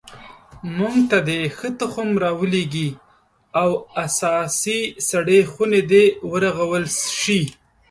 [0.77, 2.89] موږ ته دې ښه تخم را ولیږي
[3.61, 3.69] او
[4.05, 6.85] اساسي سړې خونې دې ورغول
[7.19, 7.41] شي